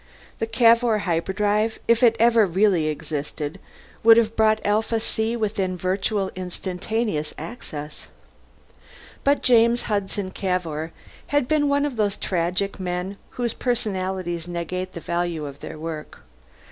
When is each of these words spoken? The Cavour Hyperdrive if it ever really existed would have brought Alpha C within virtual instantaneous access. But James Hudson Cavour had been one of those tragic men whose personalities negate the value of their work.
The 0.39 0.47
Cavour 0.47 0.97
Hyperdrive 1.01 1.77
if 1.87 2.01
it 2.01 2.15
ever 2.17 2.47
really 2.47 2.87
existed 2.87 3.59
would 4.01 4.17
have 4.17 4.35
brought 4.35 4.59
Alpha 4.65 4.99
C 4.99 5.35
within 5.35 5.77
virtual 5.77 6.31
instantaneous 6.35 7.35
access. 7.37 8.07
But 9.23 9.43
James 9.43 9.83
Hudson 9.83 10.31
Cavour 10.31 10.91
had 11.27 11.47
been 11.47 11.69
one 11.69 11.85
of 11.85 11.97
those 11.97 12.17
tragic 12.17 12.79
men 12.79 13.17
whose 13.37 13.53
personalities 13.53 14.47
negate 14.47 14.93
the 14.93 15.01
value 15.01 15.45
of 15.45 15.59
their 15.59 15.77
work. 15.77 16.21